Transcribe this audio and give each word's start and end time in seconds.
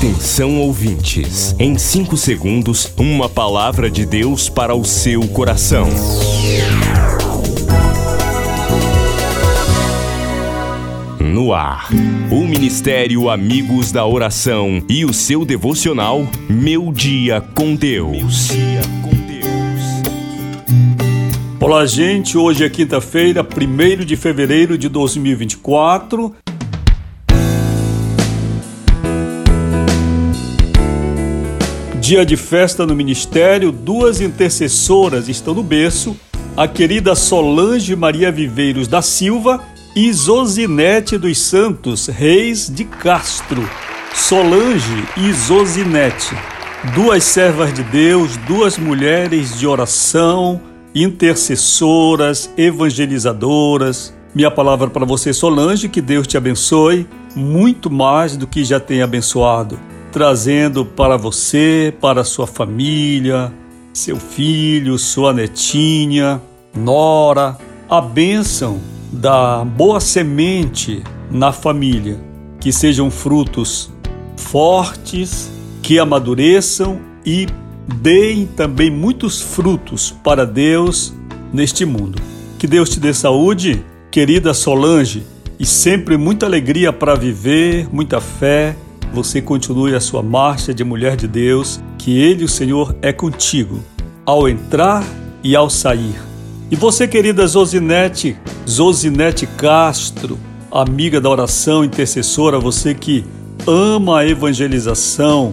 Atenção 0.00 0.58
ouvintes, 0.58 1.54
em 1.58 1.76
5 1.76 2.16
segundos, 2.16 2.90
uma 2.96 3.28
palavra 3.28 3.90
de 3.90 4.06
Deus 4.06 4.48
para 4.48 4.74
o 4.74 4.82
seu 4.82 5.28
coração. 5.28 5.86
No 11.20 11.52
ar, 11.52 11.90
o 12.30 12.46
Ministério 12.46 13.28
Amigos 13.28 13.92
da 13.92 14.06
Oração 14.06 14.82
e 14.88 15.04
o 15.04 15.12
seu 15.12 15.44
devocional 15.44 16.26
Meu 16.48 16.90
Dia 16.94 17.42
com 17.54 17.74
Deus. 17.74 18.48
Olá, 21.60 21.84
gente. 21.84 22.38
Hoje 22.38 22.64
é 22.64 22.70
quinta-feira, 22.70 23.42
1 23.42 24.06
de 24.06 24.16
fevereiro 24.16 24.78
de 24.78 24.88
2024. 24.88 26.34
Dia 32.10 32.26
de 32.26 32.36
festa 32.36 32.84
no 32.84 32.92
ministério, 32.92 33.70
duas 33.70 34.20
intercessoras 34.20 35.28
estão 35.28 35.54
no 35.54 35.62
berço, 35.62 36.16
a 36.56 36.66
querida 36.66 37.14
Solange 37.14 37.94
Maria 37.94 38.32
Viveiros 38.32 38.88
da 38.88 39.00
Silva 39.00 39.62
e 39.94 40.12
Zosinete 40.12 41.16
dos 41.16 41.38
Santos 41.38 42.08
Reis 42.08 42.68
de 42.68 42.84
Castro. 42.84 43.62
Solange 44.12 45.04
e 45.18 45.32
Zosinete, 45.32 46.34
duas 46.96 47.22
servas 47.22 47.72
de 47.72 47.84
Deus, 47.84 48.36
duas 48.38 48.76
mulheres 48.76 49.56
de 49.56 49.68
oração, 49.68 50.60
intercessoras, 50.92 52.52
evangelizadoras. 52.56 54.12
Minha 54.34 54.50
palavra 54.50 54.90
para 54.90 55.06
você, 55.06 55.32
Solange, 55.32 55.88
que 55.88 56.02
Deus 56.02 56.26
te 56.26 56.36
abençoe 56.36 57.06
muito 57.36 57.88
mais 57.88 58.36
do 58.36 58.48
que 58.48 58.64
já 58.64 58.80
tem 58.80 59.00
abençoado 59.00 59.78
trazendo 60.12 60.84
para 60.84 61.16
você, 61.16 61.94
para 62.00 62.24
sua 62.24 62.46
família, 62.46 63.52
seu 63.92 64.16
filho, 64.16 64.98
sua 64.98 65.32
netinha, 65.32 66.40
nora, 66.74 67.56
a 67.88 68.00
bênção 68.00 68.80
da 69.12 69.64
boa 69.64 70.00
semente 70.00 71.02
na 71.30 71.52
família, 71.52 72.18
que 72.60 72.72
sejam 72.72 73.10
frutos 73.10 73.90
fortes, 74.36 75.50
que 75.82 75.98
amadureçam 75.98 76.98
e 77.24 77.46
deem 78.00 78.46
também 78.46 78.90
muitos 78.90 79.40
frutos 79.40 80.14
para 80.24 80.46
Deus 80.46 81.14
neste 81.52 81.84
mundo. 81.84 82.20
Que 82.58 82.66
Deus 82.66 82.90
te 82.90 83.00
dê 83.00 83.12
saúde, 83.12 83.84
querida 84.10 84.54
Solange, 84.54 85.24
e 85.58 85.66
sempre 85.66 86.16
muita 86.16 86.46
alegria 86.46 86.92
para 86.92 87.14
viver, 87.14 87.88
muita 87.92 88.20
fé 88.20 88.76
você 89.12 89.42
continue 89.42 89.94
a 89.94 90.00
sua 90.00 90.22
marcha 90.22 90.72
de 90.72 90.84
mulher 90.84 91.16
de 91.16 91.26
Deus, 91.26 91.80
que 91.98 92.18
Ele, 92.18 92.44
o 92.44 92.48
Senhor, 92.48 92.94
é 93.02 93.12
contigo, 93.12 93.80
ao 94.24 94.48
entrar 94.48 95.04
e 95.42 95.56
ao 95.56 95.68
sair. 95.68 96.14
E 96.70 96.76
você, 96.76 97.08
querida 97.08 97.46
Zosinete, 97.46 98.36
Zosinete 98.68 99.46
Castro, 99.46 100.38
amiga 100.70 101.20
da 101.20 101.28
oração 101.28 101.84
intercessora, 101.84 102.60
você 102.60 102.94
que 102.94 103.24
ama 103.66 104.20
a 104.20 104.26
evangelização, 104.26 105.50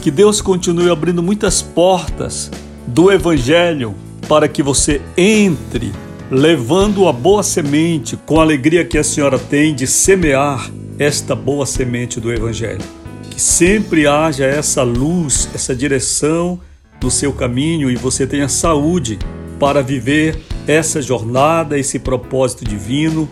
que 0.00 0.10
Deus 0.10 0.40
continue 0.40 0.90
abrindo 0.90 1.22
muitas 1.22 1.60
portas 1.60 2.50
do 2.86 3.12
Evangelho 3.12 3.94
para 4.26 4.48
que 4.48 4.62
você 4.62 5.02
entre, 5.16 5.92
levando 6.30 7.06
a 7.06 7.12
boa 7.12 7.42
semente 7.42 8.16
com 8.16 8.40
a 8.40 8.42
alegria 8.42 8.84
que 8.84 8.96
a 8.96 9.04
senhora 9.04 9.38
tem 9.38 9.74
de 9.74 9.86
semear 9.86 10.70
esta 10.98 11.34
boa 11.34 11.64
semente 11.64 12.20
do 12.20 12.32
Evangelho. 12.32 12.82
Que 13.30 13.40
sempre 13.40 14.06
haja 14.06 14.44
essa 14.44 14.82
luz, 14.82 15.48
essa 15.54 15.74
direção 15.74 16.60
no 17.02 17.10
seu 17.10 17.32
caminho 17.32 17.90
e 17.90 17.96
você 17.96 18.26
tenha 18.26 18.48
saúde 18.48 19.18
para 19.58 19.82
viver 19.82 20.38
essa 20.66 21.00
jornada, 21.00 21.78
esse 21.78 21.98
propósito 21.98 22.64
divino 22.64 23.28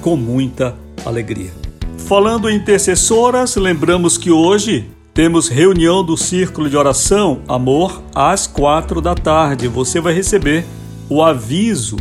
com 0.00 0.16
muita 0.16 0.76
alegria. 1.04 1.50
Falando 2.06 2.48
em 2.48 2.56
intercessoras, 2.56 3.56
lembramos 3.56 4.16
que 4.16 4.30
hoje 4.30 4.88
temos 5.12 5.48
reunião 5.48 6.04
do 6.04 6.16
Círculo 6.16 6.70
de 6.70 6.76
Oração 6.76 7.42
Amor 7.48 8.02
às 8.14 8.46
quatro 8.46 9.00
da 9.00 9.14
tarde. 9.14 9.66
Você 9.66 10.00
vai 10.00 10.14
receber 10.14 10.64
o 11.08 11.22
aviso 11.22 11.96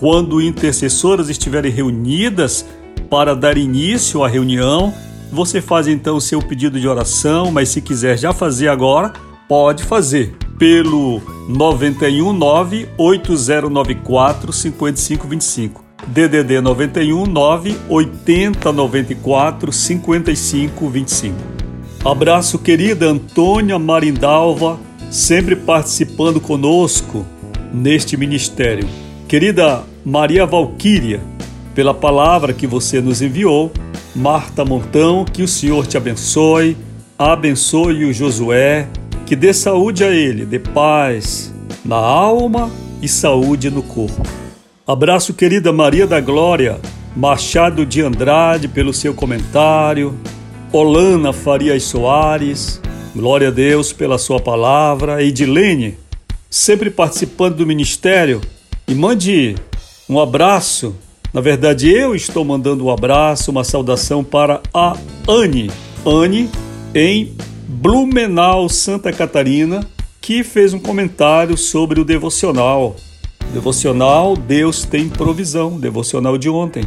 quando 0.00 0.40
intercessoras 0.40 1.28
estiverem 1.28 1.70
reunidas 1.70 2.66
para 3.12 3.36
dar 3.36 3.58
início 3.58 4.24
à 4.24 4.28
reunião. 4.28 4.90
Você 5.30 5.60
faz 5.60 5.86
então 5.86 6.16
o 6.16 6.20
seu 6.20 6.40
pedido 6.40 6.80
de 6.80 6.88
oração, 6.88 7.52
mas 7.52 7.68
se 7.68 7.82
quiser 7.82 8.16
já 8.16 8.32
fazer 8.32 8.68
agora, 8.68 9.12
pode 9.46 9.84
fazer 9.84 10.34
pelo 10.58 11.20
919 11.46 12.88
8094 12.96 14.50
5525. 14.50 15.84
DDD 16.06 16.62
919 16.62 17.76
8094 17.86 19.70
5525. 19.70 21.36
Abraço 22.02 22.58
querida 22.58 23.10
Antônia 23.10 23.78
Marindalva, 23.78 24.80
sempre 25.10 25.54
participando 25.54 26.40
conosco 26.40 27.26
neste 27.74 28.16
ministério. 28.16 28.88
Querida 29.28 29.82
Maria 30.02 30.46
Valquíria, 30.46 31.20
pela 31.74 31.94
palavra 31.94 32.52
que 32.52 32.66
você 32.66 33.00
nos 33.00 33.22
enviou. 33.22 33.72
Marta 34.14 34.64
Montão, 34.64 35.24
que 35.24 35.42
o 35.42 35.48
Senhor 35.48 35.86
te 35.86 35.96
abençoe, 35.96 36.76
abençoe 37.18 38.04
o 38.04 38.12
Josué, 38.12 38.88
que 39.24 39.34
dê 39.34 39.54
saúde 39.54 40.04
a 40.04 40.10
ele, 40.10 40.44
dê 40.44 40.58
paz 40.58 41.52
na 41.84 41.96
alma 41.96 42.70
e 43.00 43.08
saúde 43.08 43.70
no 43.70 43.82
corpo. 43.82 44.22
Abraço, 44.86 45.32
querida 45.32 45.72
Maria 45.72 46.06
da 46.06 46.20
Glória, 46.20 46.78
Machado 47.16 47.86
de 47.86 48.02
Andrade, 48.02 48.68
pelo 48.68 48.92
seu 48.92 49.14
comentário, 49.14 50.14
Olana 50.72 51.32
Farias 51.32 51.84
Soares, 51.84 52.80
glória 53.14 53.48
a 53.48 53.50
Deus 53.50 53.92
pela 53.92 54.18
sua 54.18 54.40
palavra, 54.40 55.22
Edilene, 55.22 55.96
sempre 56.50 56.90
participando 56.90 57.56
do 57.56 57.66
ministério, 57.66 58.40
e 58.86 58.94
mande 58.94 59.54
um 60.08 60.18
abraço 60.18 60.96
na 61.32 61.40
verdade, 61.40 61.90
eu 61.90 62.14
estou 62.14 62.44
mandando 62.44 62.84
um 62.84 62.90
abraço, 62.90 63.50
uma 63.50 63.64
saudação 63.64 64.22
para 64.22 64.60
a 64.72 64.94
Anne. 65.26 65.70
Anne, 66.04 66.50
em 66.94 67.32
Blumenau, 67.66 68.68
Santa 68.68 69.10
Catarina, 69.10 69.80
que 70.20 70.44
fez 70.44 70.74
um 70.74 70.78
comentário 70.78 71.56
sobre 71.56 71.98
o 71.98 72.04
devocional. 72.04 72.96
Devocional 73.50 74.36
Deus 74.36 74.84
tem 74.84 75.08
provisão, 75.08 75.80
devocional 75.80 76.36
de 76.36 76.50
ontem. 76.50 76.84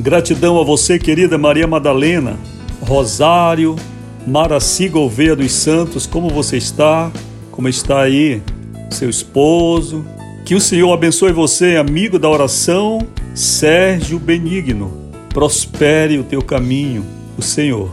Gratidão 0.00 0.60
a 0.60 0.64
você, 0.64 0.98
querida 0.98 1.38
Maria 1.38 1.68
Madalena, 1.68 2.36
Rosário, 2.80 3.76
Maraci 4.26 4.88
Gouveia 4.88 5.36
dos 5.36 5.52
Santos, 5.52 6.04
como 6.04 6.28
você 6.28 6.56
está? 6.56 7.12
Como 7.52 7.68
está 7.68 8.02
aí 8.02 8.42
seu 8.90 9.08
esposo? 9.08 10.04
Que 10.44 10.56
o 10.56 10.60
Senhor 10.60 10.92
abençoe 10.92 11.32
você, 11.32 11.76
amigo 11.76 12.18
da 12.18 12.28
oração 12.28 12.98
Sérgio 13.34 14.20
Benigno, 14.20 15.10
prospere 15.30 16.20
o 16.20 16.22
teu 16.22 16.40
caminho, 16.40 17.04
o 17.36 17.42
Senhor. 17.42 17.90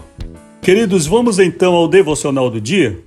Queridos, 0.62 1.07
vamos 1.07 1.40
então 1.40 1.74
ao 1.74 1.88
devocional 1.88 2.47
do 2.47 2.62
dia? 2.62 3.00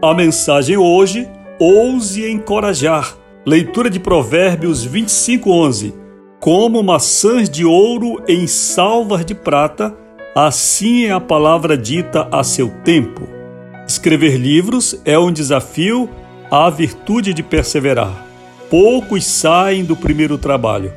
A 0.00 0.14
mensagem 0.14 0.78
hoje, 0.78 1.28
ouse 1.60 2.30
encorajar. 2.30 3.14
Leitura 3.44 3.90
de 3.90 4.00
Provérbios 4.00 4.82
25, 4.82 5.50
11. 5.50 5.94
Como 6.40 6.82
maçãs 6.82 7.50
de 7.50 7.66
ouro 7.66 8.22
em 8.26 8.46
salvas 8.46 9.22
de 9.26 9.34
prata, 9.34 10.05
Assim 10.36 11.06
é 11.06 11.12
a 11.12 11.18
palavra 11.18 11.78
dita 11.78 12.28
a 12.30 12.44
seu 12.44 12.68
tempo. 12.84 13.26
Escrever 13.88 14.36
livros 14.36 15.00
é 15.02 15.18
um 15.18 15.32
desafio 15.32 16.10
à 16.50 16.68
virtude 16.68 17.32
de 17.32 17.42
perseverar. 17.42 18.26
Poucos 18.68 19.24
saem 19.24 19.82
do 19.82 19.96
primeiro 19.96 20.36
trabalho. 20.36 20.92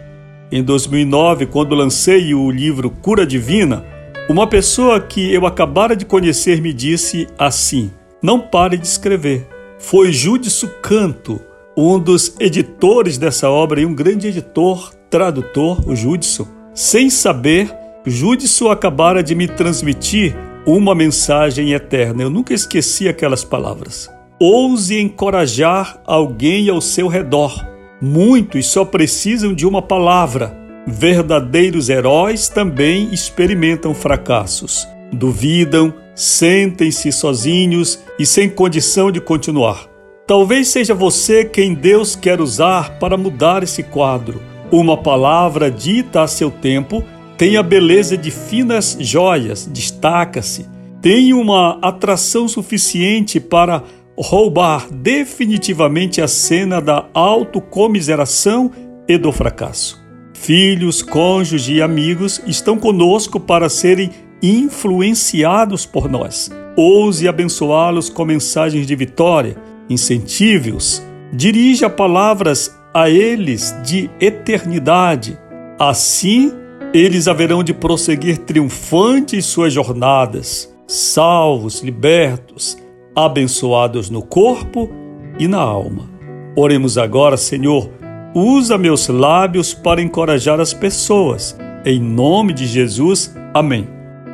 Em 0.51 0.61
2009, 0.61 1.45
quando 1.45 1.73
lancei 1.73 2.33
o 2.33 2.51
livro 2.51 2.89
Cura 2.89 3.25
Divina, 3.25 3.85
uma 4.27 4.45
pessoa 4.45 4.99
que 4.99 5.33
eu 5.33 5.45
acabara 5.45 5.95
de 5.95 6.03
conhecer 6.03 6.61
me 6.61 6.73
disse 6.73 7.25
assim: 7.37 7.93
Não 8.21 8.41
pare 8.41 8.77
de 8.77 8.87
escrever. 8.87 9.47
Foi 9.77 10.11
Júdice 10.11 10.67
Canto, 10.81 11.39
um 11.77 11.97
dos 11.97 12.35
editores 12.41 13.17
dessa 13.17 13.49
obra 13.49 13.79
e 13.79 13.85
um 13.85 13.95
grande 13.95 14.27
editor, 14.27 14.93
tradutor, 15.09 15.89
o 15.89 15.95
Júdice, 15.95 16.45
sem 16.73 17.09
saber 17.09 17.73
Júdice 18.05 18.65
acabara 18.69 19.21
de 19.21 19.35
me 19.35 19.47
transmitir 19.47 20.35
uma 20.65 20.95
mensagem 20.95 21.73
eterna. 21.73 22.23
Eu 22.23 22.29
nunca 22.29 22.53
esqueci 22.53 23.09
aquelas 23.09 23.43
palavras. 23.43 24.09
Ouse 24.39 24.97
encorajar 24.97 26.01
alguém 26.05 26.69
ao 26.69 26.79
seu 26.79 27.07
redor. 27.07 27.67
Muitos 28.01 28.67
só 28.67 28.85
precisam 28.85 29.53
de 29.53 29.65
uma 29.65 29.81
palavra. 29.81 30.57
Verdadeiros 30.87 31.89
heróis 31.89 32.47
também 32.47 33.09
experimentam 33.11 33.93
fracassos. 33.93 34.87
Duvidam, 35.11 35.93
sentem-se 36.15 37.11
sozinhos 37.11 37.99
e 38.17 38.25
sem 38.25 38.49
condição 38.49 39.11
de 39.11 39.19
continuar. 39.19 39.87
Talvez 40.25 40.69
seja 40.69 40.93
você 40.93 41.43
quem 41.43 41.73
Deus 41.73 42.15
quer 42.15 42.39
usar 42.39 42.97
para 42.97 43.17
mudar 43.17 43.61
esse 43.63 43.83
quadro. 43.83 44.41
Uma 44.71 44.95
palavra 44.95 45.69
dita 45.69 46.21
a 46.21 46.27
seu 46.27 46.49
tempo 46.49 47.03
tem 47.39 47.55
a 47.55 47.63
beleza 47.63 48.17
de 48.17 48.31
finas 48.31 48.97
joias, 48.99 49.65
destaca-se, 49.65 50.65
tem 51.01 51.33
uma 51.33 51.79
atração 51.81 52.49
suficiente 52.49 53.39
para 53.39 53.81
roubar 54.17 54.91
definitivamente 54.91 56.21
a 56.21 56.27
cena 56.27 56.81
da 56.81 57.07
autocomiseração 57.13 58.69
e 59.07 59.17
do 59.17 59.31
fracasso. 59.31 60.03
Filhos, 60.33 61.01
cônjuges 61.01 61.69
e 61.69 61.81
amigos 61.81 62.41
estão 62.45 62.77
conosco 62.77 63.39
para 63.39 63.69
serem 63.69 64.09
influenciados 64.43 65.85
por 65.85 66.09
nós. 66.09 66.51
Ouse 66.75 67.25
abençoá-los 67.25 68.09
com 68.09 68.25
mensagens 68.25 68.85
de 68.85 68.95
vitória, 68.97 69.55
incentive-os, 69.89 71.01
dirija 71.31 71.89
palavras 71.89 72.77
a 72.93 73.09
eles 73.09 73.73
de 73.81 74.09
eternidade. 74.19 75.39
Assim, 75.79 76.58
eles 76.93 77.27
haverão 77.27 77.63
de 77.63 77.73
prosseguir 77.73 78.39
triunfantes 78.39 79.45
suas 79.45 79.71
jornadas, 79.71 80.73
salvos, 80.87 81.81
libertos, 81.81 82.77
abençoados 83.15 84.09
no 84.09 84.21
corpo 84.21 84.89
e 85.37 85.47
na 85.47 85.59
alma. 85.59 86.09
Oremos 86.55 86.97
agora, 86.97 87.37
Senhor, 87.37 87.89
usa 88.33 88.77
meus 88.77 89.07
lábios 89.07 89.73
para 89.73 90.01
encorajar 90.01 90.59
as 90.59 90.73
pessoas. 90.73 91.55
Em 91.85 91.99
nome 91.99 92.53
de 92.53 92.65
Jesus, 92.65 93.35
amém. 93.53 93.87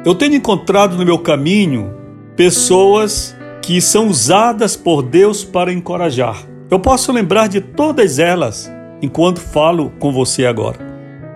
Eu 0.05 0.15
tenho 0.15 0.35
encontrado 0.35 0.95
no 0.95 1.05
meu 1.05 1.19
caminho 1.19 1.93
pessoas 2.37 3.35
que 3.61 3.81
são 3.81 4.07
usadas 4.07 4.75
por 4.75 5.01
Deus 5.01 5.43
para 5.43 5.73
encorajar. 5.73 6.37
Eu 6.71 6.79
posso 6.79 7.11
lembrar 7.11 7.47
de 7.47 7.59
todas 7.59 8.17
elas 8.17 8.71
enquanto 9.01 9.41
falo 9.41 9.91
com 9.99 10.11
você 10.11 10.45
agora. 10.45 10.84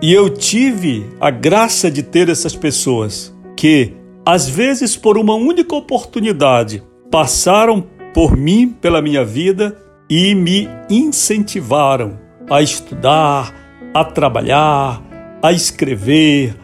E 0.01 0.13
eu 0.13 0.29
tive 0.29 1.05
a 1.19 1.29
graça 1.29 1.91
de 1.91 2.01
ter 2.01 2.29
essas 2.29 2.55
pessoas 2.55 3.35
que, 3.57 3.93
às 4.25 4.47
vezes 4.47 4.95
por 4.95 5.17
uma 5.17 5.35
única 5.35 5.75
oportunidade, 5.75 6.81
passaram 7.11 7.83
por 8.13 8.37
mim, 8.37 8.69
pela 8.69 9.01
minha 9.01 9.25
vida 9.25 9.77
e 10.09 10.33
me 10.33 10.69
incentivaram 10.89 12.17
a 12.49 12.61
estudar, 12.61 13.53
a 13.93 14.05
trabalhar, 14.05 15.03
a 15.43 15.51
escrever, 15.51 16.55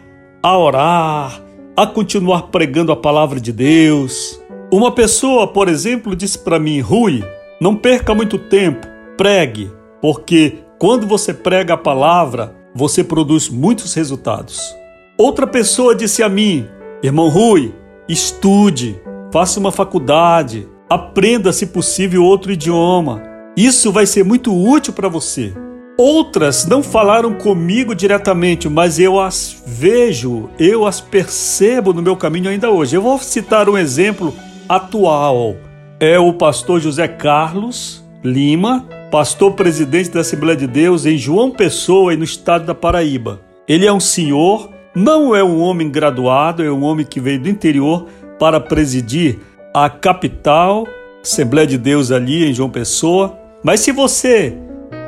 a 0.42 0.56
orar, 0.56 1.42
a 1.76 1.86
continuar 1.86 2.44
pregando 2.44 2.90
a 2.90 2.96
palavra 2.96 3.38
de 3.38 3.52
Deus, 3.52 4.40
uma 4.72 4.90
pessoa, 4.92 5.46
por 5.46 5.68
exemplo, 5.68 6.16
disse 6.16 6.38
para 6.38 6.58
mim, 6.58 6.80
Rui, 6.80 7.22
não 7.60 7.76
perca 7.76 8.14
muito 8.14 8.38
tempo, 8.38 8.86
pregue, 9.16 9.70
porque 10.00 10.58
quando 10.78 11.06
você 11.06 11.34
prega 11.34 11.74
a 11.74 11.78
palavra, 11.78 12.55
você 12.76 13.02
produz 13.02 13.48
muitos 13.48 13.94
resultados. 13.94 14.76
Outra 15.18 15.46
pessoa 15.46 15.94
disse 15.94 16.22
a 16.22 16.28
mim, 16.28 16.66
irmão 17.02 17.28
Rui, 17.28 17.74
estude, 18.08 19.00
faça 19.32 19.58
uma 19.58 19.72
faculdade, 19.72 20.68
aprenda, 20.88 21.52
se 21.52 21.66
possível, 21.66 22.22
outro 22.22 22.52
idioma. 22.52 23.22
Isso 23.56 23.90
vai 23.90 24.04
ser 24.04 24.24
muito 24.24 24.54
útil 24.54 24.92
para 24.92 25.08
você. 25.08 25.54
Outras 25.98 26.66
não 26.66 26.82
falaram 26.82 27.32
comigo 27.32 27.94
diretamente, 27.94 28.68
mas 28.68 28.98
eu 28.98 29.18
as 29.18 29.62
vejo, 29.66 30.50
eu 30.58 30.84
as 30.84 31.00
percebo 31.00 31.94
no 31.94 32.02
meu 32.02 32.14
caminho 32.14 32.50
ainda 32.50 32.70
hoje. 32.70 32.94
Eu 32.94 33.00
vou 33.00 33.18
citar 33.18 33.70
um 33.70 33.78
exemplo 33.78 34.34
atual 34.68 35.56
é 35.98 36.18
o 36.18 36.32
pastor 36.34 36.80
José 36.80 37.08
Carlos 37.08 38.04
Lima, 38.22 38.86
pastor 39.10 39.52
presidente 39.52 40.10
da 40.10 40.20
Assembleia 40.20 40.56
de 40.56 40.66
Deus 40.66 41.06
em 41.06 41.16
João 41.16 41.50
Pessoa 41.50 42.12
e 42.12 42.16
no 42.16 42.24
estado 42.24 42.66
da 42.66 42.74
Paraíba. 42.74 43.40
Ele 43.68 43.86
é 43.86 43.92
um 43.92 44.00
senhor, 44.00 44.70
não 44.94 45.34
é 45.34 45.42
um 45.42 45.60
homem 45.60 45.90
graduado, 45.90 46.62
é 46.62 46.70
um 46.70 46.82
homem 46.82 47.06
que 47.06 47.20
veio 47.20 47.40
do 47.40 47.48
interior 47.48 48.06
para 48.38 48.60
presidir 48.60 49.38
a 49.72 49.88
capital, 49.88 50.86
Assembleia 51.22 51.66
de 51.66 51.78
Deus 51.78 52.10
ali 52.10 52.48
em 52.48 52.54
João 52.54 52.70
Pessoa. 52.70 53.36
Mas 53.62 53.80
se 53.80 53.92
você 53.92 54.56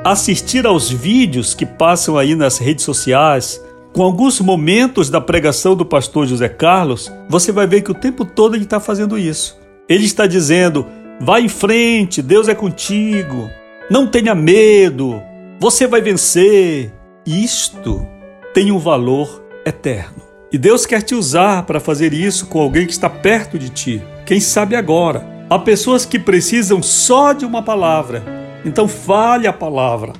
assistir 0.05 0.67
aos 0.67 0.91
vídeos 0.91 1.55
que 1.55 1.67
passam 1.67 2.17
aí 2.17 2.35
nas 2.35 2.59
redes 2.59 2.85
sociais, 2.85 3.63
com 3.93 4.03
alguns 4.03 4.41
momentos 4.41 5.11
da 5.11 5.21
pregação 5.21 5.75
do 5.75 5.85
pastor 5.85 6.27
José 6.27 6.49
Carlos, 6.49 7.13
você 7.29 7.51
vai 7.51 7.67
ver 7.67 7.83
que 7.83 7.91
o 7.91 7.95
tempo 7.95 8.25
todo 8.25 8.55
ele 8.55 8.65
está 8.65 8.79
fazendo 8.79 9.19
isso. 9.19 9.59
Ele 9.89 10.05
está 10.05 10.27
dizendo: 10.27 10.87
vá 11.21 11.41
em 11.41 11.49
frente, 11.49 12.23
Deus 12.23 12.49
é 12.49 12.55
contigo, 12.55 13.51
não 13.91 14.07
tenha 14.07 14.35
medo, 14.35 15.23
você 15.59 15.87
vai 15.87 16.01
vencer. 16.01 16.93
Isto 17.27 18.07
tem 18.53 18.71
um 18.71 18.79
valor 18.79 19.43
eterno. 19.65 20.23
E 20.53 20.59
Deus 20.59 20.87
quer 20.87 21.03
te 21.03 21.15
usar 21.15 21.65
para 21.65 21.81
fazer 21.81 22.13
isso 22.13 22.47
com 22.47 22.61
alguém 22.61 22.87
que 22.87 22.93
está 22.93 23.09
perto 23.09 23.59
de 23.59 23.69
ti. 23.69 24.03
Quem 24.25 24.41
sabe 24.41 24.77
agora? 24.77 25.27
Há 25.51 25.59
pessoas 25.59 26.05
que 26.05 26.19
precisam 26.19 26.83
só 26.83 27.33
de 27.33 27.45
uma 27.45 27.63
palavra. 27.63 28.23
Então 28.65 28.87
fale 28.87 29.47
a 29.47 29.53
palavra. 29.53 30.13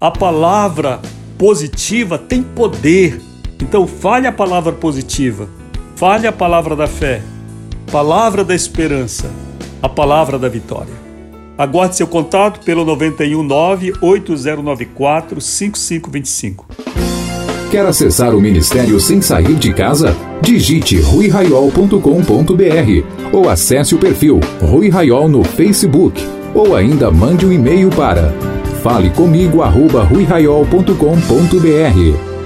A 0.00 0.10
palavra 0.10 1.00
positiva 1.38 2.18
tem 2.18 2.42
poder. 2.42 3.20
Então 3.60 3.86
fale 3.86 4.26
a 4.26 4.32
palavra 4.32 4.72
positiva, 4.72 5.48
fale 5.94 6.26
a 6.26 6.32
palavra 6.32 6.76
da 6.76 6.86
fé, 6.86 7.22
palavra 7.90 8.44
da 8.44 8.54
esperança, 8.54 9.30
a 9.82 9.88
palavra 9.88 10.38
da 10.38 10.48
vitória. 10.48 11.05
Aguarde 11.58 11.96
seu 11.96 12.06
contato 12.06 12.60
pelo 12.64 12.84
919 12.84 13.94
8094 14.00 15.40
5525. 15.40 16.66
Quer 17.70 17.86
acessar 17.86 18.34
o 18.34 18.40
ministério 18.40 19.00
sem 19.00 19.20
sair 19.20 19.54
de 19.54 19.72
casa? 19.72 20.14
Digite 20.40 21.00
ruiraiol.com.br 21.00 21.98
ou 23.32 23.48
acesse 23.48 23.94
o 23.94 23.98
perfil 23.98 24.40
Rui 24.60 24.88
Raiol 24.88 25.28
no 25.28 25.42
Facebook 25.42 26.24
ou 26.54 26.76
ainda 26.76 27.10
mande 27.10 27.44
um 27.44 27.52
e-mail 27.52 27.90
para 27.90 28.32
Fale 28.82 29.10
comigo 29.10 29.62
arroba 29.62 30.04
ruiraiol.com.br 30.04 32.36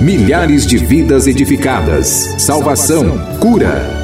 Milhares 0.00 0.66
de 0.66 0.76
vidas 0.76 1.26
edificadas, 1.26 2.34
salvação, 2.38 3.18
cura. 3.40 4.03